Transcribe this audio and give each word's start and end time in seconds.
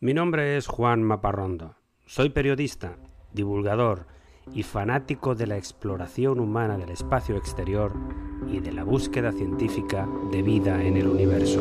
Mi 0.00 0.14
nombre 0.14 0.56
es 0.56 0.68
Juan 0.68 1.02
Maparrondo. 1.02 1.74
Soy 2.06 2.28
periodista, 2.28 2.98
divulgador 3.32 4.06
y 4.54 4.62
fanático 4.62 5.34
de 5.34 5.48
la 5.48 5.56
exploración 5.56 6.38
humana 6.38 6.78
del 6.78 6.90
espacio 6.90 7.36
exterior 7.36 7.92
y 8.48 8.60
de 8.60 8.70
la 8.70 8.84
búsqueda 8.84 9.32
científica 9.32 10.08
de 10.30 10.42
vida 10.42 10.84
en 10.84 10.98
el 10.98 11.08
universo. 11.08 11.60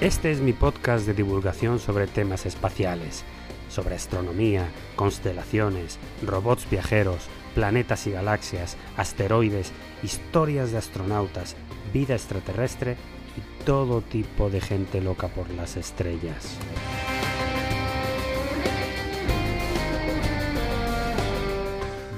Este 0.00 0.30
es 0.30 0.40
mi 0.40 0.52
podcast 0.52 1.08
de 1.08 1.14
divulgación 1.14 1.80
sobre 1.80 2.06
temas 2.06 2.46
espaciales, 2.46 3.24
sobre 3.68 3.94
astronomía, 3.94 4.68
constelaciones, 4.96 5.98
robots 6.22 6.68
viajeros, 6.70 7.28
planetas 7.54 8.06
y 8.06 8.12
galaxias, 8.12 8.76
asteroides, 8.96 9.72
historias 10.02 10.72
de 10.72 10.78
astronautas, 10.78 11.56
vida 11.92 12.14
extraterrestre 12.14 12.96
y 13.36 13.64
todo 13.64 14.00
tipo 14.00 14.50
de 14.50 14.60
gente 14.60 15.00
loca 15.00 15.28
por 15.28 15.50
las 15.50 15.76
estrellas. 15.76 16.58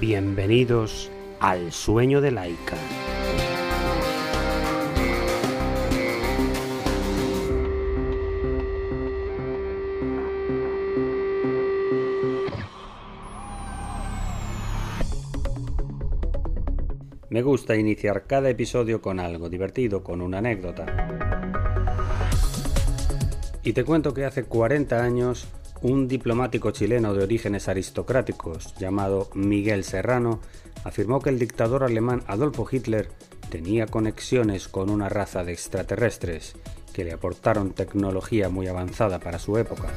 Bienvenidos 0.00 1.10
al 1.40 1.72
sueño 1.72 2.20
de 2.20 2.30
Laika. 2.30 2.76
Me 17.30 17.42
gusta 17.42 17.76
iniciar 17.76 18.24
cada 18.26 18.50
episodio 18.50 19.00
con 19.00 19.20
algo 19.20 19.48
divertido, 19.48 20.02
con 20.02 20.20
una 20.20 20.38
anécdota. 20.38 20.84
Y 23.62 23.72
te 23.72 23.84
cuento 23.84 24.12
que 24.12 24.24
hace 24.24 24.42
40 24.42 25.00
años 25.00 25.46
un 25.80 26.08
diplomático 26.08 26.72
chileno 26.72 27.14
de 27.14 27.22
orígenes 27.22 27.68
aristocráticos 27.68 28.74
llamado 28.78 29.30
Miguel 29.34 29.84
Serrano 29.84 30.40
afirmó 30.82 31.20
que 31.20 31.30
el 31.30 31.38
dictador 31.38 31.84
alemán 31.84 32.24
Adolfo 32.26 32.66
Hitler 32.68 33.08
tenía 33.48 33.86
conexiones 33.86 34.66
con 34.66 34.90
una 34.90 35.08
raza 35.08 35.44
de 35.44 35.52
extraterrestres 35.52 36.56
que 36.92 37.04
le 37.04 37.12
aportaron 37.12 37.74
tecnología 37.74 38.48
muy 38.48 38.66
avanzada 38.66 39.20
para 39.20 39.38
su 39.38 39.56
época. 39.56 39.88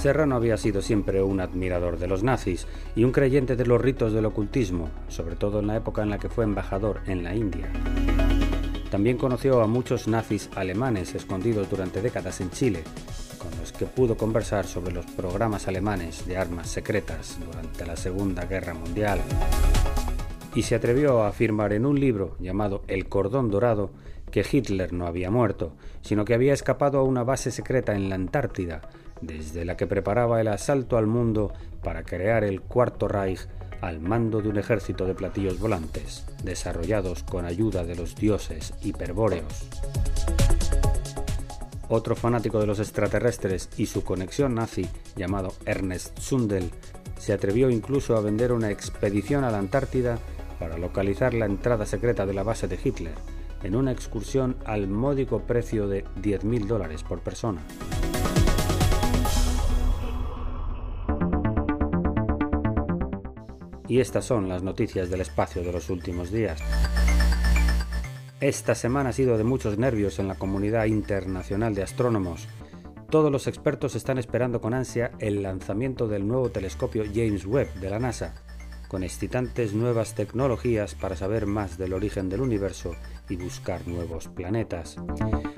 Serrano 0.00 0.34
había 0.34 0.56
sido 0.56 0.80
siempre 0.80 1.22
un 1.22 1.40
admirador 1.40 1.98
de 1.98 2.06
los 2.06 2.22
nazis 2.22 2.66
y 2.96 3.04
un 3.04 3.12
creyente 3.12 3.54
de 3.54 3.66
los 3.66 3.78
ritos 3.78 4.14
del 4.14 4.24
ocultismo, 4.24 4.88
sobre 5.08 5.36
todo 5.36 5.60
en 5.60 5.66
la 5.66 5.76
época 5.76 6.02
en 6.02 6.08
la 6.08 6.16
que 6.16 6.30
fue 6.30 6.44
embajador 6.44 7.02
en 7.06 7.22
la 7.22 7.34
India. 7.34 7.70
También 8.90 9.18
conoció 9.18 9.60
a 9.60 9.66
muchos 9.66 10.08
nazis 10.08 10.48
alemanes 10.56 11.14
escondidos 11.14 11.68
durante 11.68 12.00
décadas 12.00 12.40
en 12.40 12.50
Chile, 12.50 12.82
con 13.38 13.50
los 13.60 13.72
que 13.72 13.84
pudo 13.84 14.16
conversar 14.16 14.66
sobre 14.66 14.94
los 14.94 15.04
programas 15.04 15.68
alemanes 15.68 16.26
de 16.26 16.38
armas 16.38 16.70
secretas 16.70 17.38
durante 17.44 17.84
la 17.84 17.96
Segunda 17.96 18.46
Guerra 18.46 18.72
Mundial. 18.72 19.20
Y 20.54 20.62
se 20.62 20.76
atrevió 20.76 21.20
a 21.20 21.28
afirmar 21.28 21.74
en 21.74 21.84
un 21.84 22.00
libro 22.00 22.36
llamado 22.40 22.84
El 22.88 23.06
Cordón 23.06 23.50
Dorado 23.50 23.90
que 24.30 24.46
Hitler 24.50 24.94
no 24.94 25.06
había 25.06 25.30
muerto, 25.30 25.74
sino 26.00 26.24
que 26.24 26.32
había 26.32 26.54
escapado 26.54 27.00
a 27.00 27.02
una 27.02 27.22
base 27.22 27.50
secreta 27.50 27.94
en 27.94 28.08
la 28.08 28.14
Antártida, 28.14 28.80
desde 29.20 29.64
la 29.64 29.76
que 29.76 29.86
preparaba 29.86 30.40
el 30.40 30.48
asalto 30.48 30.96
al 30.96 31.06
mundo 31.06 31.52
para 31.82 32.02
crear 32.02 32.44
el 32.44 32.60
Cuarto 32.60 33.08
Reich 33.08 33.46
al 33.80 34.00
mando 34.00 34.42
de 34.42 34.48
un 34.48 34.58
ejército 34.58 35.06
de 35.06 35.14
platillos 35.14 35.58
volantes, 35.58 36.24
desarrollados 36.44 37.22
con 37.22 37.44
ayuda 37.44 37.84
de 37.84 37.96
los 37.96 38.14
dioses 38.14 38.74
hiperbóreos. 38.82 39.68
Otro 41.88 42.14
fanático 42.14 42.60
de 42.60 42.66
los 42.66 42.78
extraterrestres 42.78 43.68
y 43.76 43.86
su 43.86 44.04
conexión 44.04 44.54
nazi, 44.54 44.86
llamado 45.16 45.54
Ernest 45.66 46.18
Sundel, 46.18 46.70
se 47.18 47.32
atrevió 47.32 47.68
incluso 47.68 48.16
a 48.16 48.20
vender 48.20 48.52
una 48.52 48.70
expedición 48.70 49.44
a 49.44 49.50
la 49.50 49.58
Antártida 49.58 50.18
para 50.58 50.78
localizar 50.78 51.34
la 51.34 51.46
entrada 51.46 51.86
secreta 51.86 52.26
de 52.26 52.34
la 52.34 52.42
base 52.42 52.68
de 52.68 52.78
Hitler, 52.82 53.14
en 53.62 53.74
una 53.74 53.92
excursión 53.92 54.56
al 54.64 54.86
módico 54.86 55.40
precio 55.40 55.88
de 55.88 56.04
10.000 56.22 56.66
dólares 56.66 57.02
por 57.02 57.20
persona. 57.20 57.60
Y 63.90 63.98
estas 63.98 64.24
son 64.24 64.48
las 64.48 64.62
noticias 64.62 65.10
del 65.10 65.20
espacio 65.20 65.64
de 65.64 65.72
los 65.72 65.90
últimos 65.90 66.30
días. 66.30 66.60
Esta 68.40 68.76
semana 68.76 69.08
ha 69.08 69.12
sido 69.12 69.36
de 69.36 69.42
muchos 69.42 69.78
nervios 69.78 70.20
en 70.20 70.28
la 70.28 70.36
comunidad 70.36 70.84
internacional 70.84 71.74
de 71.74 71.82
astrónomos. 71.82 72.46
Todos 73.10 73.32
los 73.32 73.48
expertos 73.48 73.96
están 73.96 74.18
esperando 74.18 74.60
con 74.60 74.74
ansia 74.74 75.10
el 75.18 75.42
lanzamiento 75.42 76.06
del 76.06 76.28
nuevo 76.28 76.50
telescopio 76.50 77.02
James 77.12 77.44
Webb 77.44 77.80
de 77.80 77.90
la 77.90 77.98
NASA, 77.98 78.36
con 78.86 79.02
excitantes 79.02 79.72
nuevas 79.72 80.14
tecnologías 80.14 80.94
para 80.94 81.16
saber 81.16 81.46
más 81.46 81.76
del 81.76 81.92
origen 81.92 82.28
del 82.28 82.42
universo 82.42 82.94
y 83.28 83.34
buscar 83.34 83.88
nuevos 83.88 84.28
planetas. 84.28 84.98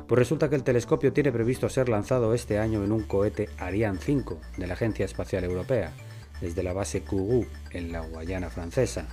Pues 0.09 0.19
resulta 0.19 0.49
que 0.49 0.57
el 0.57 0.65
telescopio 0.65 1.13
tiene 1.13 1.33
previsto 1.33 1.69
ser 1.69 1.91
lanzado 1.91 2.33
este 2.33 2.59
año 2.59 2.83
en 2.83 2.93
un 2.93 3.03
cohete 3.03 3.51
Ariane 3.59 3.99
5 4.01 4.41
de 4.57 4.67
la 4.67 4.73
Agencia 4.73 5.05
Espacial 5.05 5.45
Europea 5.45 5.93
desde 6.43 6.63
la 6.65 6.75
base 6.75 7.03
Kourou 7.03 7.47
en 7.71 7.93
la 7.93 8.01
Guayana 8.01 8.51
francesa. 8.51 9.07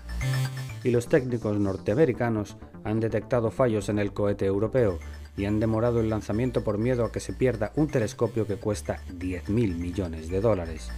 Y 0.84 0.92
los 0.92 1.08
técnicos 1.08 1.58
norteamericanos 1.60 2.58
han 2.84 3.00
detectado 3.00 3.52
fallos 3.52 3.88
en 3.88 4.00
el 4.00 4.12
cohete 4.12 4.46
europeo 4.46 5.00
y 5.38 5.46
han 5.46 5.60
demorado 5.60 6.02
el 6.02 6.10
lanzamiento 6.10 6.64
por 6.64 6.80
miedo 6.80 7.06
a 7.06 7.12
que 7.12 7.20
se 7.20 7.34
pierda 7.34 7.72
un 7.76 7.88
telescopio 7.88 8.48
que 8.48 8.58
cuesta 8.58 9.00
10.000 9.14 9.48
millones 9.78 10.30
de 10.30 10.42
dólares. 10.42 10.90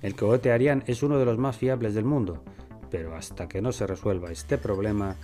El 0.00 0.14
cohete 0.14 0.52
Ariane 0.52 0.84
es 0.86 1.02
uno 1.02 1.18
de 1.18 1.24
los 1.24 1.36
más 1.36 1.56
fiables 1.56 1.94
del 1.94 2.04
mundo, 2.04 2.44
pero 2.90 3.16
hasta 3.16 3.48
que 3.48 3.60
no 3.60 3.72
se 3.72 3.86
resuelva 3.86 4.30
este 4.30 4.58
problema, 4.58 5.16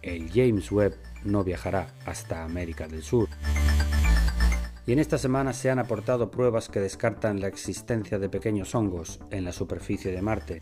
el 0.00 0.30
James 0.30 0.72
Webb 0.72 0.96
no 1.24 1.44
viajará 1.44 1.88
hasta 2.06 2.42
América 2.42 2.88
del 2.88 3.02
Sur 3.02 3.28
y 4.86 4.92
en 4.92 4.98
esta 4.98 5.18
semana 5.18 5.52
se 5.52 5.70
han 5.70 5.78
aportado 5.78 6.30
pruebas 6.30 6.68
que 6.68 6.80
descartan 6.80 7.40
la 7.40 7.46
existencia 7.46 8.18
de 8.18 8.28
pequeños 8.28 8.74
hongos 8.74 9.20
en 9.30 9.44
la 9.44 9.52
superficie 9.52 10.10
de 10.10 10.22
Marte. 10.22 10.60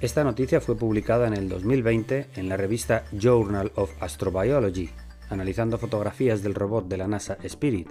Esta 0.00 0.22
noticia 0.22 0.60
fue 0.60 0.76
publicada 0.76 1.26
en 1.26 1.34
el 1.34 1.48
2020 1.48 2.28
en 2.36 2.48
la 2.48 2.56
revista 2.56 3.04
Journal 3.12 3.72
of 3.76 3.90
Astrobiology, 4.00 4.90
analizando 5.30 5.78
fotografías 5.78 6.42
del 6.42 6.54
robot 6.54 6.88
de 6.88 6.98
la 6.98 7.08
NASA 7.08 7.38
Spirit. 7.42 7.88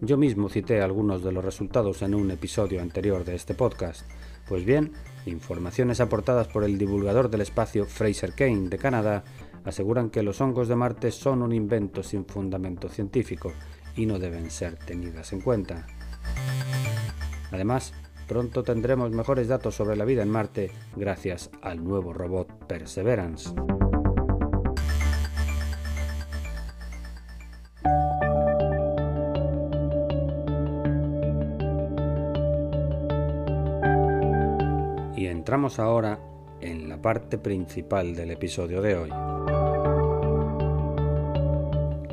Yo 0.00 0.16
mismo 0.16 0.48
cité 0.48 0.80
algunos 0.80 1.22
de 1.22 1.32
los 1.32 1.44
resultados 1.44 2.00
en 2.00 2.14
un 2.14 2.30
episodio 2.30 2.80
anterior 2.80 3.22
de 3.24 3.34
este 3.34 3.54
podcast. 3.54 4.06
Pues 4.48 4.64
bien, 4.64 4.92
informaciones 5.26 6.00
aportadas 6.00 6.48
por 6.48 6.64
el 6.64 6.78
divulgador 6.78 7.28
del 7.28 7.42
espacio 7.42 7.84
Fraser 7.84 8.32
Kane 8.32 8.70
de 8.70 8.78
Canadá 8.78 9.24
aseguran 9.64 10.08
que 10.08 10.22
los 10.22 10.40
hongos 10.40 10.68
de 10.68 10.76
Marte 10.76 11.10
son 11.10 11.42
un 11.42 11.52
invento 11.52 12.02
sin 12.02 12.24
fundamento 12.24 12.88
científico 12.88 13.52
y 13.96 14.06
no 14.06 14.18
deben 14.18 14.50
ser 14.50 14.76
tenidas 14.76 15.32
en 15.32 15.40
cuenta. 15.40 15.86
Además, 17.50 17.92
pronto 18.28 18.62
tendremos 18.62 19.10
mejores 19.10 19.48
datos 19.48 19.74
sobre 19.74 19.96
la 19.96 20.04
vida 20.04 20.22
en 20.22 20.30
Marte 20.30 20.70
gracias 20.96 21.50
al 21.62 21.82
nuevo 21.82 22.12
robot 22.12 22.66
Perseverance. 22.66 23.52
Y 35.16 35.26
entramos 35.26 35.78
ahora 35.78 36.20
en 36.60 36.88
la 36.88 37.02
parte 37.02 37.36
principal 37.36 38.14
del 38.14 38.30
episodio 38.30 38.80
de 38.80 38.96
hoy, 38.96 39.10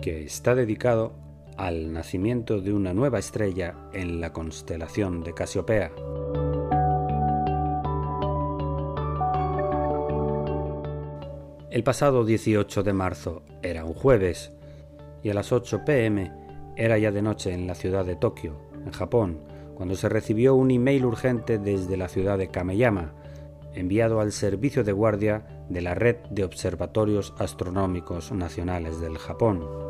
que 0.01 0.23
está 0.23 0.55
dedicado 0.55 1.26
al 1.57 1.91
nacimiento 1.91 2.61
de 2.61 2.71
una 2.71 2.93
nueva 2.93 3.19
estrella 3.19 3.75
en 3.93 4.21
la 4.21 4.31
constelación 4.31 5.23
de 5.23 5.33
Casiopea. 5.33 5.91
El 11.69 11.83
pasado 11.83 12.25
18 12.25 12.83
de 12.83 12.93
marzo 12.93 13.43
era 13.61 13.83
un 13.83 13.93
jueves 13.93 14.53
y 15.21 15.29
a 15.29 15.33
las 15.33 15.51
8 15.51 15.83
pm 15.85 16.31
era 16.75 16.97
ya 16.97 17.11
de 17.11 17.21
noche 17.21 17.53
en 17.53 17.67
la 17.67 17.75
ciudad 17.75 18.05
de 18.05 18.15
Tokio, 18.15 18.59
en 18.85 18.91
Japón, 18.91 19.39
cuando 19.75 19.95
se 19.95 20.09
recibió 20.09 20.55
un 20.55 20.71
email 20.71 21.05
urgente 21.05 21.57
desde 21.57 21.97
la 21.97 22.07
ciudad 22.07 22.37
de 22.37 22.49
Kameyama, 22.49 23.13
enviado 23.73 24.21
al 24.21 24.31
servicio 24.31 24.83
de 24.83 24.91
guardia 24.91 25.65
de 25.69 25.81
la 25.81 25.93
Red 25.93 26.17
de 26.29 26.43
Observatorios 26.43 27.33
Astronómicos 27.37 28.31
Nacionales 28.31 28.99
del 28.99 29.17
Japón. 29.17 29.86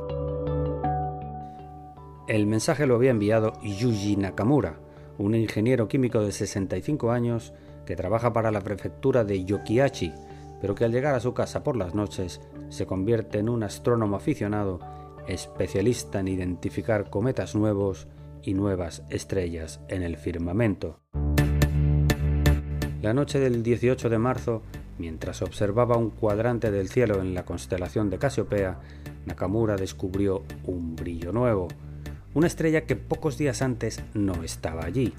El 2.27 2.45
mensaje 2.45 2.85
lo 2.85 2.95
había 2.95 3.11
enviado 3.11 3.53
Yuji 3.63 4.17
Nakamura, 4.17 4.79
un 5.17 5.33
ingeniero 5.33 5.87
químico 5.87 6.21
de 6.21 6.33
65 6.33 7.11
años 7.11 7.53
que 7.85 7.95
trabaja 7.95 8.33
para 8.33 8.51
la 8.51 8.59
prefectura 8.59 9.23
de 9.23 9.45
Yokiachi, 9.45 10.11
pero 10.59 10.75
que 10.75 10.83
al 10.83 10.91
llegar 10.91 11.15
a 11.15 11.21
su 11.21 11.33
casa 11.33 11.63
por 11.63 11.77
las 11.77 11.95
noches 11.95 12.41
se 12.67 12.85
convierte 12.85 13.39
en 13.39 13.47
un 13.47 13.63
astrónomo 13.63 14.17
aficionado, 14.17 14.81
especialista 15.25 16.19
en 16.19 16.27
identificar 16.27 17.09
cometas 17.09 17.55
nuevos 17.55 18.09
y 18.43 18.53
nuevas 18.53 19.03
estrellas 19.09 19.79
en 19.87 20.03
el 20.03 20.17
firmamento. 20.17 20.99
La 23.01 23.13
noche 23.13 23.39
del 23.39 23.63
18 23.63 24.09
de 24.09 24.17
marzo, 24.17 24.63
mientras 24.97 25.41
observaba 25.41 25.95
un 25.95 26.09
cuadrante 26.09 26.71
del 26.71 26.89
cielo 26.89 27.21
en 27.21 27.33
la 27.33 27.45
constelación 27.45 28.09
de 28.09 28.17
Casiopea, 28.17 28.81
Nakamura 29.25 29.77
descubrió 29.77 30.43
un 30.65 30.97
brillo 30.97 31.31
nuevo, 31.31 31.69
una 32.37 32.45
estrella 32.45 32.85
que 32.85 32.95
pocos 32.95 33.39
días 33.39 33.63
antes 33.63 33.99
no 34.13 34.43
estaba 34.43 34.85
allí. 34.85 35.11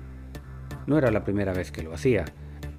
No 0.86 0.98
era 0.98 1.10
la 1.10 1.24
primera 1.24 1.52
vez 1.52 1.72
que 1.72 1.82
lo 1.82 1.92
hacía. 1.92 2.26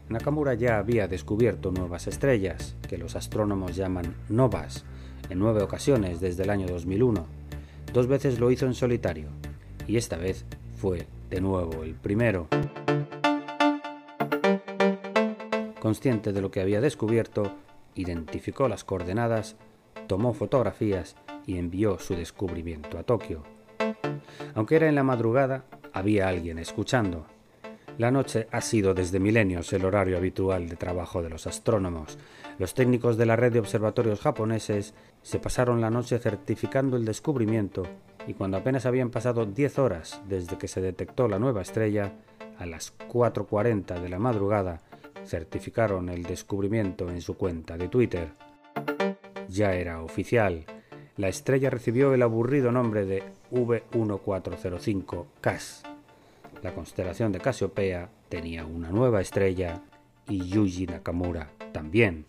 Nakamura 0.07 0.53
ya 0.53 0.77
había 0.77 1.09
descubierto 1.09 1.73
nuevas 1.73 2.07
estrellas, 2.07 2.77
que 2.87 2.97
los 2.97 3.17
astrónomos 3.17 3.75
llaman 3.75 4.15
novas, 4.29 4.85
en 5.29 5.39
nueve 5.39 5.61
ocasiones 5.61 6.21
desde 6.21 6.43
el 6.43 6.51
año 6.51 6.67
2001. 6.67 7.27
Dos 7.91 8.07
veces 8.07 8.39
lo 8.39 8.49
hizo 8.49 8.65
en 8.65 8.75
solitario, 8.75 9.27
y 9.87 9.97
esta 9.97 10.15
vez 10.15 10.45
fue 10.77 11.05
de 11.29 11.41
nuevo 11.41 11.83
el 11.83 11.95
primero. 11.95 12.47
Consciente 15.81 16.31
de 16.31 16.39
lo 16.39 16.49
que 16.49 16.61
había 16.61 16.79
descubierto, 16.79 17.57
identificó 17.93 18.69
las 18.69 18.85
coordenadas, 18.85 19.57
tomó 20.07 20.33
fotografías 20.33 21.17
y 21.45 21.57
envió 21.57 21.99
su 21.99 22.15
descubrimiento 22.15 22.97
a 22.97 23.03
Tokio. 23.03 23.58
Aunque 24.55 24.75
era 24.75 24.87
en 24.87 24.95
la 24.95 25.03
madrugada, 25.03 25.65
había 25.93 26.27
alguien 26.27 26.59
escuchando. 26.59 27.25
La 27.97 28.11
noche 28.11 28.47
ha 28.51 28.61
sido 28.61 28.93
desde 28.93 29.19
milenios 29.19 29.73
el 29.73 29.83
horario 29.83 30.17
habitual 30.17 30.69
de 30.69 30.77
trabajo 30.77 31.21
de 31.21 31.29
los 31.29 31.47
astrónomos. 31.47 32.17
Los 32.57 32.73
técnicos 32.73 33.17
de 33.17 33.25
la 33.25 33.35
red 33.35 33.51
de 33.51 33.59
observatorios 33.59 34.21
japoneses 34.21 34.93
se 35.21 35.39
pasaron 35.39 35.81
la 35.81 35.89
noche 35.89 36.17
certificando 36.17 36.95
el 36.95 37.03
descubrimiento 37.03 37.83
y 38.25 38.35
cuando 38.35 38.57
apenas 38.57 38.85
habían 38.85 39.09
pasado 39.09 39.45
10 39.45 39.79
horas 39.79 40.21
desde 40.29 40.57
que 40.57 40.69
se 40.69 40.79
detectó 40.79 41.27
la 41.27 41.39
nueva 41.39 41.61
estrella, 41.61 42.13
a 42.57 42.65
las 42.65 42.97
4.40 42.97 43.99
de 43.99 44.09
la 44.09 44.19
madrugada, 44.19 44.81
certificaron 45.25 46.09
el 46.09 46.23
descubrimiento 46.23 47.09
en 47.09 47.21
su 47.21 47.35
cuenta 47.37 47.77
de 47.77 47.87
Twitter. 47.87 48.29
Ya 49.47 49.73
era 49.73 50.01
oficial. 50.01 50.65
La 51.19 51.27
estrella 51.27 51.69
recibió 51.69 52.13
el 52.13 52.21
aburrido 52.21 52.71
nombre 52.71 53.03
de 53.03 53.21
V1405 53.51 55.25
CAS. 55.41 55.83
La 56.63 56.73
constelación 56.73 57.33
de 57.33 57.41
Casiopea 57.41 58.09
tenía 58.29 58.65
una 58.65 58.89
nueva 58.89 59.19
estrella 59.19 59.81
y 60.29 60.47
Yuji 60.47 60.85
Nakamura 60.85 61.51
también. 61.73 62.25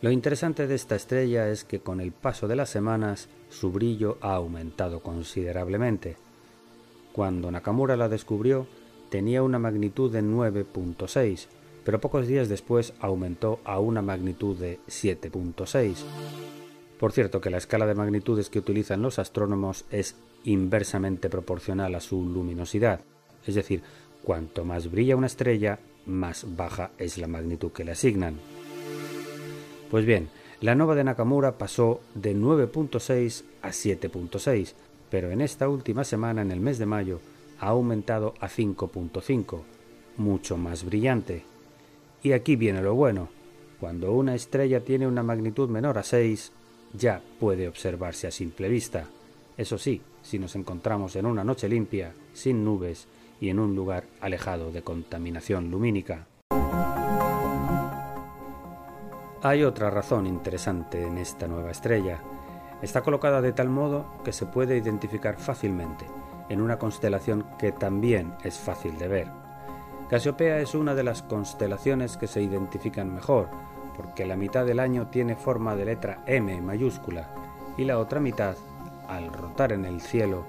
Lo 0.00 0.10
interesante 0.10 0.66
de 0.66 0.74
esta 0.74 0.96
estrella 0.96 1.48
es 1.48 1.62
que 1.62 1.78
con 1.78 2.00
el 2.00 2.10
paso 2.10 2.48
de 2.48 2.56
las 2.56 2.70
semanas 2.70 3.28
su 3.48 3.70
brillo 3.70 4.18
ha 4.20 4.34
aumentado 4.34 4.98
considerablemente. 4.98 6.16
Cuando 7.12 7.52
Nakamura 7.52 7.96
la 7.96 8.08
descubrió, 8.08 8.66
tenía 9.10 9.44
una 9.44 9.60
magnitud 9.60 10.10
de 10.10 10.24
9.6, 10.24 11.46
pero 11.84 12.00
pocos 12.00 12.26
días 12.26 12.48
después 12.48 12.94
aumentó 13.00 13.60
a 13.64 13.78
una 13.78 14.02
magnitud 14.02 14.56
de 14.56 14.78
7.6. 14.88 15.96
Por 16.98 17.12
cierto 17.12 17.40
que 17.40 17.50
la 17.50 17.58
escala 17.58 17.86
de 17.86 17.94
magnitudes 17.94 18.48
que 18.48 18.60
utilizan 18.60 19.02
los 19.02 19.18
astrónomos 19.18 19.84
es 19.90 20.16
inversamente 20.44 21.28
proporcional 21.28 21.94
a 21.94 22.00
su 22.00 22.24
luminosidad, 22.24 23.00
es 23.46 23.54
decir, 23.54 23.82
cuanto 24.22 24.64
más 24.64 24.90
brilla 24.90 25.16
una 25.16 25.26
estrella, 25.26 25.80
más 26.06 26.46
baja 26.56 26.90
es 26.98 27.18
la 27.18 27.26
magnitud 27.26 27.72
que 27.72 27.84
le 27.84 27.92
asignan. 27.92 28.36
Pues 29.90 30.06
bien, 30.06 30.28
la 30.60 30.74
nova 30.74 30.94
de 30.94 31.04
Nakamura 31.04 31.58
pasó 31.58 32.00
de 32.14 32.36
9.6 32.36 33.42
a 33.62 33.70
7.6, 33.70 34.74
pero 35.10 35.30
en 35.30 35.40
esta 35.40 35.68
última 35.68 36.04
semana, 36.04 36.42
en 36.42 36.52
el 36.52 36.60
mes 36.60 36.78
de 36.78 36.86
mayo, 36.86 37.20
ha 37.58 37.68
aumentado 37.68 38.34
a 38.40 38.48
5.5, 38.48 39.60
mucho 40.16 40.56
más 40.56 40.84
brillante. 40.84 41.51
Y 42.22 42.32
aquí 42.32 42.56
viene 42.56 42.82
lo 42.82 42.94
bueno. 42.94 43.28
Cuando 43.80 44.12
una 44.12 44.34
estrella 44.34 44.80
tiene 44.80 45.08
una 45.08 45.24
magnitud 45.24 45.68
menor 45.68 45.98
a 45.98 46.04
6, 46.04 46.52
ya 46.92 47.20
puede 47.40 47.66
observarse 47.66 48.28
a 48.28 48.30
simple 48.30 48.68
vista. 48.68 49.06
Eso 49.56 49.76
sí, 49.76 50.00
si 50.22 50.38
nos 50.38 50.54
encontramos 50.54 51.16
en 51.16 51.26
una 51.26 51.42
noche 51.42 51.68
limpia, 51.68 52.12
sin 52.32 52.64
nubes 52.64 53.08
y 53.40 53.48
en 53.48 53.58
un 53.58 53.74
lugar 53.74 54.04
alejado 54.20 54.70
de 54.70 54.82
contaminación 54.82 55.70
lumínica. 55.70 56.26
Hay 59.42 59.64
otra 59.64 59.90
razón 59.90 60.28
interesante 60.28 61.04
en 61.04 61.18
esta 61.18 61.48
nueva 61.48 61.72
estrella. 61.72 62.22
Está 62.82 63.02
colocada 63.02 63.42
de 63.42 63.52
tal 63.52 63.68
modo 63.68 64.06
que 64.24 64.32
se 64.32 64.46
puede 64.46 64.76
identificar 64.76 65.40
fácilmente 65.40 66.06
en 66.48 66.60
una 66.60 66.78
constelación 66.78 67.44
que 67.58 67.72
también 67.72 68.34
es 68.44 68.58
fácil 68.58 68.96
de 68.98 69.08
ver. 69.08 69.41
Casiopea 70.12 70.60
es 70.60 70.74
una 70.74 70.94
de 70.94 71.04
las 71.04 71.22
constelaciones 71.22 72.18
que 72.18 72.26
se 72.26 72.42
identifican 72.42 73.14
mejor, 73.14 73.48
porque 73.96 74.26
la 74.26 74.36
mitad 74.36 74.66
del 74.66 74.78
año 74.78 75.06
tiene 75.06 75.36
forma 75.36 75.74
de 75.74 75.86
letra 75.86 76.18
M 76.26 76.60
mayúscula 76.60 77.30
y 77.78 77.86
la 77.86 77.98
otra 77.98 78.20
mitad, 78.20 78.54
al 79.08 79.32
rotar 79.32 79.72
en 79.72 79.86
el 79.86 80.02
cielo, 80.02 80.44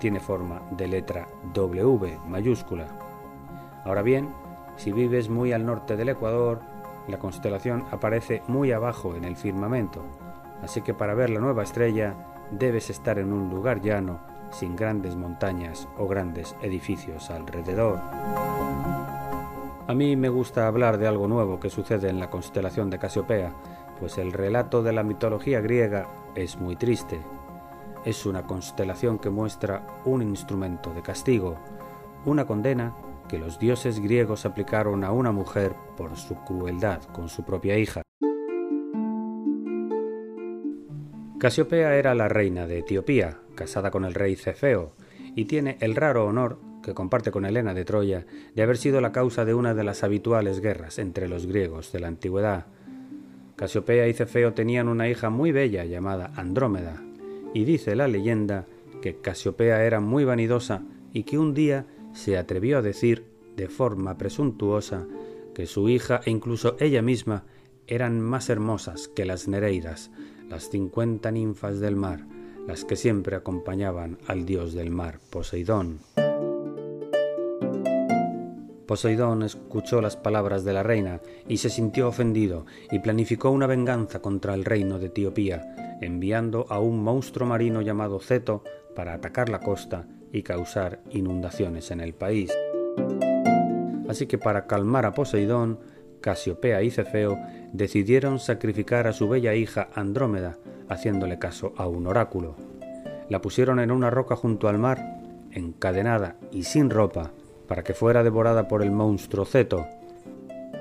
tiene 0.00 0.20
forma 0.20 0.62
de 0.70 0.88
letra 0.88 1.28
W 1.52 2.18
mayúscula. 2.26 2.86
Ahora 3.84 4.00
bien, 4.00 4.30
si 4.76 4.90
vives 4.90 5.28
muy 5.28 5.52
al 5.52 5.66
norte 5.66 5.96
del 5.96 6.08
Ecuador, 6.08 6.60
la 7.06 7.18
constelación 7.18 7.84
aparece 7.90 8.42
muy 8.48 8.72
abajo 8.72 9.16
en 9.16 9.24
el 9.24 9.36
firmamento, 9.36 10.00
así 10.62 10.80
que 10.80 10.94
para 10.94 11.12
ver 11.12 11.28
la 11.28 11.40
nueva 11.40 11.62
estrella 11.62 12.14
debes 12.50 12.88
estar 12.88 13.18
en 13.18 13.34
un 13.34 13.50
lugar 13.50 13.82
llano 13.82 14.20
sin 14.54 14.76
grandes 14.76 15.16
montañas 15.16 15.88
o 15.98 16.06
grandes 16.06 16.56
edificios 16.62 17.30
alrededor. 17.30 17.98
A 19.86 19.92
mí 19.94 20.16
me 20.16 20.30
gusta 20.30 20.66
hablar 20.66 20.96
de 20.96 21.06
algo 21.06 21.28
nuevo 21.28 21.60
que 21.60 21.68
sucede 21.68 22.08
en 22.08 22.18
la 22.18 22.30
constelación 22.30 22.88
de 22.88 22.98
Casiopea, 22.98 23.52
pues 24.00 24.16
el 24.16 24.32
relato 24.32 24.82
de 24.82 24.92
la 24.92 25.02
mitología 25.02 25.60
griega 25.60 26.08
es 26.34 26.56
muy 26.56 26.76
triste. 26.76 27.20
Es 28.04 28.24
una 28.24 28.44
constelación 28.44 29.18
que 29.18 29.30
muestra 29.30 29.86
un 30.04 30.22
instrumento 30.22 30.94
de 30.94 31.02
castigo, 31.02 31.56
una 32.24 32.46
condena 32.46 32.94
que 33.28 33.38
los 33.38 33.58
dioses 33.58 34.00
griegos 34.00 34.46
aplicaron 34.46 35.04
a 35.04 35.12
una 35.12 35.32
mujer 35.32 35.74
por 35.96 36.16
su 36.16 36.34
crueldad 36.44 37.02
con 37.12 37.28
su 37.28 37.42
propia 37.42 37.76
hija. 37.76 38.03
Casiopea 41.44 41.98
era 41.98 42.14
la 42.14 42.26
reina 42.26 42.66
de 42.66 42.78
Etiopía, 42.78 43.36
casada 43.54 43.90
con 43.90 44.06
el 44.06 44.14
rey 44.14 44.34
Cefeo, 44.34 44.94
y 45.36 45.44
tiene 45.44 45.76
el 45.80 45.94
raro 45.94 46.24
honor, 46.24 46.58
que 46.82 46.94
comparte 46.94 47.30
con 47.30 47.44
Helena 47.44 47.74
de 47.74 47.84
Troya, 47.84 48.24
de 48.54 48.62
haber 48.62 48.78
sido 48.78 49.02
la 49.02 49.12
causa 49.12 49.44
de 49.44 49.52
una 49.52 49.74
de 49.74 49.84
las 49.84 50.04
habituales 50.04 50.60
guerras 50.60 50.98
entre 50.98 51.28
los 51.28 51.44
griegos 51.44 51.92
de 51.92 52.00
la 52.00 52.08
antigüedad. 52.08 52.64
Casiopea 53.56 54.08
y 54.08 54.14
Cefeo 54.14 54.54
tenían 54.54 54.88
una 54.88 55.06
hija 55.06 55.28
muy 55.28 55.52
bella 55.52 55.84
llamada 55.84 56.32
Andrómeda, 56.34 57.02
y 57.52 57.66
dice 57.66 57.94
la 57.94 58.08
leyenda 58.08 58.64
que 59.02 59.16
Casiopea 59.20 59.84
era 59.84 60.00
muy 60.00 60.24
vanidosa 60.24 60.80
y 61.12 61.24
que 61.24 61.36
un 61.36 61.52
día 61.52 61.84
se 62.14 62.38
atrevió 62.38 62.78
a 62.78 62.82
decir, 62.82 63.26
de 63.54 63.68
forma 63.68 64.16
presuntuosa, 64.16 65.06
que 65.54 65.66
su 65.66 65.90
hija 65.90 66.22
e 66.24 66.30
incluso 66.30 66.78
ella 66.80 67.02
misma 67.02 67.44
eran 67.86 68.18
más 68.18 68.48
hermosas 68.48 69.08
que 69.08 69.26
las 69.26 69.46
Nereidas, 69.46 70.10
las 70.48 70.70
cincuenta 70.70 71.30
ninfas 71.30 71.80
del 71.80 71.96
mar, 71.96 72.26
las 72.66 72.84
que 72.84 72.96
siempre 72.96 73.36
acompañaban 73.36 74.18
al 74.26 74.46
dios 74.46 74.74
del 74.74 74.90
mar, 74.90 75.18
Poseidón. 75.30 75.98
Poseidón 78.86 79.42
escuchó 79.42 80.00
las 80.00 80.16
palabras 80.16 80.64
de 80.64 80.72
la 80.74 80.82
reina 80.82 81.20
y 81.48 81.56
se 81.56 81.70
sintió 81.70 82.08
ofendido 82.08 82.66
y 82.90 82.98
planificó 82.98 83.50
una 83.50 83.66
venganza 83.66 84.20
contra 84.20 84.54
el 84.54 84.64
reino 84.64 84.98
de 84.98 85.06
Etiopía, 85.06 85.98
enviando 86.00 86.66
a 86.68 86.78
un 86.80 87.02
monstruo 87.02 87.48
marino 87.48 87.80
llamado 87.80 88.20
Ceto 88.20 88.62
para 88.94 89.14
atacar 89.14 89.48
la 89.48 89.60
costa 89.60 90.06
y 90.32 90.42
causar 90.42 91.00
inundaciones 91.10 91.90
en 91.90 92.00
el 92.00 92.12
país. 92.12 92.52
Así 94.08 94.26
que 94.26 94.36
para 94.36 94.66
calmar 94.66 95.06
a 95.06 95.12
Poseidón, 95.12 95.78
Casiopea 96.24 96.82
y 96.82 96.90
Cefeo 96.90 97.38
decidieron 97.74 98.38
sacrificar 98.38 99.06
a 99.06 99.12
su 99.12 99.28
bella 99.28 99.54
hija 99.54 99.90
Andrómeda, 99.94 100.56
haciéndole 100.88 101.38
caso 101.38 101.74
a 101.76 101.86
un 101.86 102.06
oráculo. 102.06 102.56
La 103.28 103.42
pusieron 103.42 103.78
en 103.78 103.90
una 103.90 104.08
roca 104.08 104.34
junto 104.34 104.68
al 104.68 104.78
mar, 104.78 105.20
encadenada 105.52 106.36
y 106.50 106.62
sin 106.62 106.88
ropa, 106.88 107.32
para 107.68 107.84
que 107.84 107.92
fuera 107.92 108.22
devorada 108.22 108.68
por 108.68 108.82
el 108.82 108.90
monstruo 108.90 109.44
Ceto. 109.44 109.84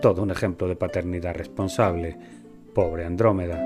Todo 0.01 0.23
un 0.23 0.31
ejemplo 0.31 0.69
de 0.69 0.77
paternidad 0.77 1.35
responsable. 1.35 2.15
Pobre 2.73 3.03
Andrómeda. 3.03 3.61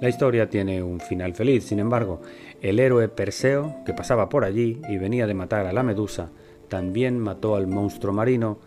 La 0.00 0.08
historia 0.08 0.50
tiene 0.50 0.82
un 0.82 0.98
final 0.98 1.34
feliz, 1.34 1.64
sin 1.64 1.78
embargo, 1.78 2.20
el 2.60 2.80
héroe 2.80 3.06
Perseo, 3.06 3.76
que 3.86 3.94
pasaba 3.94 4.28
por 4.28 4.44
allí 4.44 4.82
y 4.88 4.98
venía 4.98 5.28
de 5.28 5.34
matar 5.34 5.66
a 5.66 5.72
la 5.72 5.84
Medusa, 5.84 6.30
también 6.66 7.20
mató 7.20 7.54
al 7.54 7.68
monstruo 7.68 8.12
marino, 8.12 8.58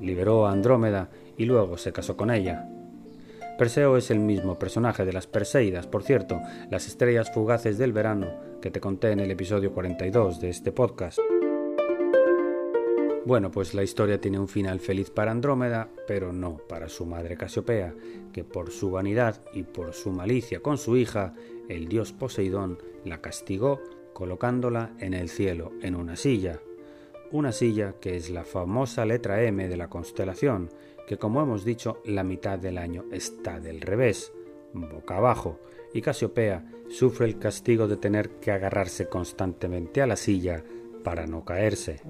liberó 0.00 0.46
a 0.46 0.52
Andrómeda 0.52 1.10
y 1.36 1.44
luego 1.44 1.78
se 1.78 1.92
casó 1.92 2.16
con 2.16 2.30
ella. 2.30 2.68
Perseo 3.58 3.96
es 3.96 4.10
el 4.10 4.20
mismo 4.20 4.58
personaje 4.58 5.04
de 5.04 5.12
las 5.12 5.26
Perseidas, 5.26 5.86
por 5.88 6.04
cierto, 6.04 6.40
las 6.70 6.86
estrellas 6.86 7.32
fugaces 7.32 7.76
del 7.76 7.92
verano 7.92 8.28
que 8.62 8.70
te 8.70 8.80
conté 8.80 9.10
en 9.10 9.20
el 9.20 9.30
episodio 9.30 9.72
42 9.72 10.40
de 10.40 10.50
este 10.50 10.70
podcast. 10.70 11.18
Bueno, 13.24 13.50
pues 13.50 13.74
la 13.74 13.82
historia 13.82 14.20
tiene 14.20 14.38
un 14.38 14.48
final 14.48 14.80
feliz 14.80 15.10
para 15.10 15.32
Andrómeda, 15.32 15.90
pero 16.06 16.32
no 16.32 16.56
para 16.68 16.88
su 16.88 17.04
madre 17.04 17.36
Casiopea, 17.36 17.94
que 18.32 18.44
por 18.44 18.70
su 18.70 18.90
vanidad 18.90 19.42
y 19.52 19.64
por 19.64 19.92
su 19.92 20.12
malicia 20.12 20.60
con 20.60 20.78
su 20.78 20.96
hija, 20.96 21.34
el 21.68 21.88
dios 21.88 22.12
Poseidón 22.12 22.78
la 23.04 23.20
castigó 23.20 23.82
colocándola 24.14 24.92
en 24.98 25.14
el 25.14 25.28
cielo, 25.28 25.72
en 25.82 25.94
una 25.94 26.16
silla. 26.16 26.60
Una 27.30 27.52
silla 27.52 27.94
que 28.00 28.16
es 28.16 28.30
la 28.30 28.44
famosa 28.44 29.04
letra 29.04 29.42
M 29.42 29.68
de 29.68 29.76
la 29.76 29.88
constelación, 29.88 30.70
que 31.06 31.18
como 31.18 31.42
hemos 31.42 31.64
dicho, 31.64 32.00
la 32.04 32.24
mitad 32.24 32.58
del 32.58 32.78
año 32.78 33.04
está 33.12 33.60
del 33.60 33.80
revés, 33.80 34.32
boca 34.72 35.16
abajo, 35.16 35.60
y 35.92 36.00
Casiopea 36.00 36.64
sufre 36.88 37.26
el 37.26 37.38
castigo 37.38 37.86
de 37.86 37.96
tener 37.96 38.30
que 38.40 38.50
agarrarse 38.50 39.08
constantemente 39.08 40.02
a 40.02 40.06
la 40.06 40.16
silla 40.16 40.62
para 41.04 41.26
no 41.26 41.44
caerse 41.44 42.00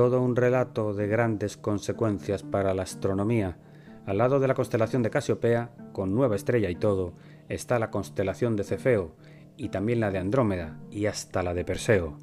todo 0.00 0.22
un 0.22 0.36
relato 0.36 0.94
de 0.94 1.06
grandes 1.08 1.58
consecuencias 1.58 2.42
para 2.42 2.72
la 2.72 2.84
astronomía. 2.84 3.58
Al 4.06 4.16
lado 4.16 4.40
de 4.40 4.48
la 4.48 4.54
constelación 4.54 5.02
de 5.02 5.10
Casiopea, 5.10 5.72
con 5.92 6.14
nueva 6.14 6.36
estrella 6.36 6.70
y 6.70 6.76
todo, 6.76 7.12
está 7.50 7.78
la 7.78 7.90
constelación 7.90 8.56
de 8.56 8.64
Cefeo, 8.64 9.14
y 9.56 9.68
también 9.68 10.00
la 10.00 10.10
de 10.10 10.18
Andrómeda, 10.18 10.80
y 10.90 11.04
hasta 11.04 11.42
la 11.42 11.52
de 11.52 11.64
Perseo. 11.64 12.16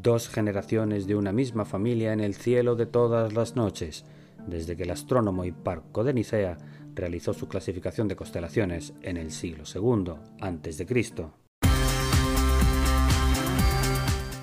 Dos 0.00 0.28
generaciones 0.28 1.08
de 1.08 1.16
una 1.16 1.32
misma 1.32 1.64
familia 1.64 2.12
en 2.12 2.20
el 2.20 2.36
cielo 2.36 2.76
de 2.76 2.86
todas 2.86 3.32
las 3.32 3.56
noches, 3.56 4.04
desde 4.46 4.76
que 4.76 4.84
el 4.84 4.92
astrónomo 4.92 5.44
y 5.44 5.50
parco 5.50 6.04
de 6.04 6.14
Nicea 6.14 6.56
realizó 6.94 7.34
su 7.34 7.48
clasificación 7.48 8.06
de 8.06 8.14
constelaciones 8.14 8.92
en 9.02 9.16
el 9.16 9.32
siglo 9.32 9.64
II 9.66 10.12
a.C. 10.40 10.86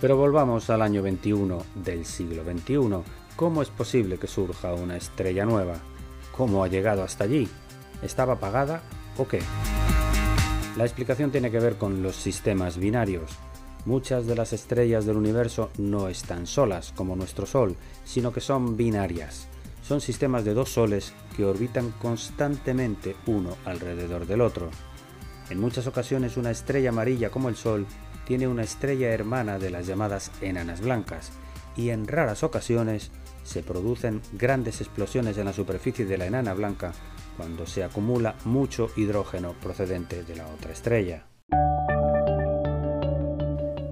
Pero 0.01 0.17
volvamos 0.17 0.69
al 0.69 0.81
año 0.81 1.01
21 1.01 1.63
del 1.75 2.03
siglo 2.03 2.43
XXI. 2.43 2.77
¿Cómo 3.37 3.61
es 3.61 3.69
posible 3.69 4.17
que 4.17 4.27
surja 4.27 4.73
una 4.73 4.97
estrella 4.97 5.45
nueva? 5.45 5.75
¿Cómo 6.35 6.65
ha 6.65 6.67
llegado 6.67 7.01
hasta 7.01 7.23
allí? 7.23 7.47
¿Estaba 8.01 8.33
apagada 8.33 8.81
o 9.17 9.25
qué? 9.25 9.39
La 10.75 10.83
explicación 10.83 11.31
tiene 11.31 11.49
que 11.49 11.61
ver 11.61 11.77
con 11.77 12.03
los 12.03 12.17
sistemas 12.17 12.77
binarios. 12.77 13.31
Muchas 13.85 14.25
de 14.25 14.35
las 14.35 14.51
estrellas 14.51 15.05
del 15.05 15.17
universo 15.17 15.69
no 15.77 16.07
están 16.07 16.47
solas, 16.47 16.91
como 16.95 17.15
nuestro 17.15 17.45
Sol, 17.45 17.75
sino 18.03 18.33
que 18.33 18.41
son 18.41 18.75
binarias. 18.75 19.47
Son 19.83 20.01
sistemas 20.01 20.43
de 20.43 20.55
dos 20.55 20.69
soles 20.69 21.13
que 21.37 21.45
orbitan 21.45 21.91
constantemente 22.01 23.15
uno 23.27 23.55
alrededor 23.63 24.25
del 24.25 24.41
otro. 24.41 24.71
En 25.51 25.59
muchas 25.59 25.85
ocasiones 25.85 26.35
una 26.37 26.49
estrella 26.49 26.89
amarilla 26.89 27.29
como 27.29 27.47
el 27.47 27.55
Sol 27.55 27.85
tiene 28.25 28.47
una 28.47 28.63
estrella 28.63 29.09
hermana 29.09 29.59
de 29.59 29.69
las 29.69 29.85
llamadas 29.85 30.31
enanas 30.41 30.81
blancas 30.81 31.31
y 31.77 31.89
en 31.89 32.07
raras 32.07 32.41
ocasiones 32.41 33.11
se 33.43 33.61
producen 33.61 34.21
grandes 34.33 34.81
explosiones 34.81 35.37
en 35.37 35.45
la 35.45 35.53
superficie 35.53 36.05
de 36.05 36.17
la 36.17 36.25
enana 36.25 36.55
blanca 36.55 36.93
cuando 37.37 37.67
se 37.67 37.83
acumula 37.83 38.35
mucho 38.45 38.89
hidrógeno 38.95 39.53
procedente 39.61 40.23
de 40.23 40.35
la 40.35 40.47
otra 40.47 40.71
estrella. 40.71 41.27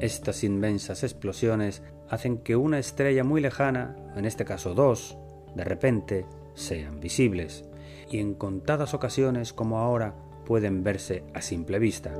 Estas 0.03 0.43
inmensas 0.43 1.01
explosiones 1.03 1.81
hacen 2.09 2.39
que 2.39 2.57
una 2.57 2.77
estrella 2.77 3.23
muy 3.23 3.39
lejana, 3.39 3.95
en 4.17 4.25
este 4.25 4.43
caso 4.43 4.73
dos, 4.73 5.17
de 5.55 5.63
repente 5.63 6.25
sean 6.55 6.99
visibles, 6.99 7.63
y 8.11 8.19
en 8.19 8.33
contadas 8.33 8.93
ocasiones 8.93 9.53
como 9.53 9.79
ahora 9.79 10.13
pueden 10.45 10.83
verse 10.83 11.23
a 11.33 11.41
simple 11.41 11.79
vista. 11.79 12.17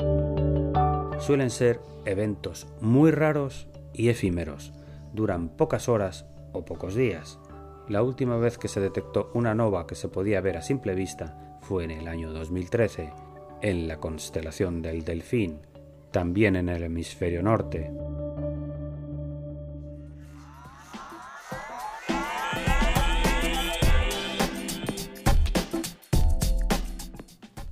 Suelen 1.19 1.49
ser 1.49 1.81
eventos 2.05 2.67
muy 2.79 3.11
raros 3.11 3.67
y 3.91 4.07
efímeros, 4.07 4.71
duran 5.11 5.49
pocas 5.49 5.89
horas 5.89 6.25
o 6.53 6.63
pocos 6.63 6.95
días. 6.95 7.37
La 7.89 8.01
última 8.01 8.37
vez 8.37 8.57
que 8.57 8.69
se 8.69 8.79
detectó 8.79 9.29
una 9.33 9.55
nova 9.55 9.87
que 9.87 9.95
se 9.95 10.07
podía 10.07 10.39
ver 10.39 10.55
a 10.55 10.61
simple 10.61 10.95
vista 10.95 11.57
fue 11.59 11.83
en 11.83 11.91
el 11.91 12.07
año 12.07 12.31
2013, 12.31 13.11
en 13.61 13.89
la 13.89 13.97
constelación 13.97 14.81
del 14.81 15.03
Delfín, 15.03 15.59
también 16.13 16.55
en 16.55 16.69
el 16.69 16.83
hemisferio 16.83 17.41
norte. 17.41 17.91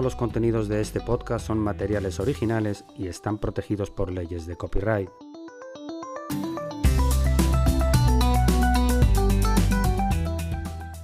los 0.05 0.17
contenidos 0.17 0.69
de 0.69 0.83
este 0.83 1.01
podcast 1.01 1.47
son 1.47 1.59
materiales 1.59 2.21
originales 2.21 2.85
y 2.95 3.09
están 3.09 3.39
protegidos 3.39 3.91
por 3.91 4.13
leyes 4.13 4.47
de 4.47 4.55
copyright. 4.55 5.09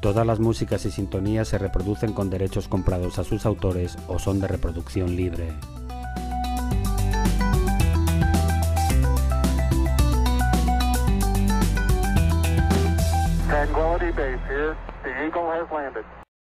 Todas 0.03 0.27
las 0.27 0.39
músicas 0.39 0.85
y 0.85 0.91
sintonías 0.91 1.49
se 1.49 1.57
reproducen 1.57 2.13
con 2.13 2.29
derechos 2.29 2.69
comprados 2.69 3.19
a 3.19 3.25
sus 3.25 3.47
autores 3.47 3.97
o 4.07 4.19
son 4.19 4.39
de 4.39 4.49
reproducción 4.49 5.17
libre. 5.17 5.49